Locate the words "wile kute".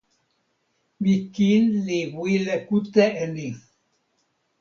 2.19-3.05